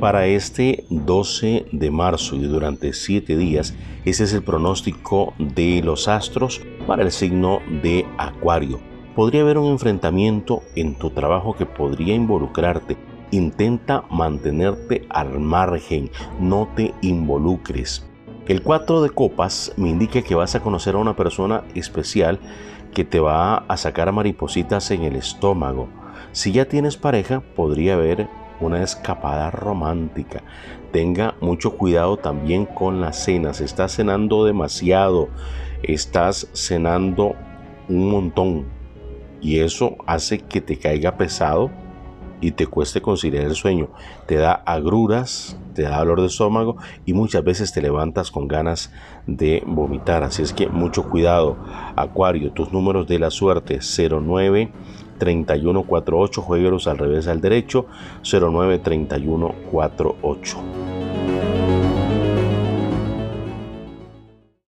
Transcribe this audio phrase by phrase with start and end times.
[0.00, 6.06] Para este 12 de marzo y durante 7 días, ese es el pronóstico de los
[6.06, 8.78] astros para el signo de Acuario.
[9.16, 12.96] Podría haber un enfrentamiento en tu trabajo que podría involucrarte.
[13.32, 18.06] Intenta mantenerte al margen, no te involucres.
[18.46, 22.38] El 4 de copas me indica que vas a conocer a una persona especial
[22.94, 25.88] que te va a sacar maripositas en el estómago.
[26.30, 28.28] Si ya tienes pareja, podría haber
[28.60, 30.42] una escapada romántica.
[30.92, 33.60] Tenga mucho cuidado también con las cenas.
[33.60, 35.28] Estás cenando demasiado.
[35.82, 37.34] Estás cenando
[37.88, 38.66] un montón.
[39.40, 41.70] Y eso hace que te caiga pesado
[42.40, 43.88] y te cueste conciliar el sueño.
[44.26, 48.92] Te da agruras, te da dolor de estómago y muchas veces te levantas con ganas
[49.26, 50.22] de vomitar.
[50.22, 51.56] Así es que mucho cuidado.
[51.96, 54.72] Acuario, tus números de la suerte 09
[55.18, 57.86] 3148, juegueros al revés al derecho
[58.22, 60.97] 09 3148.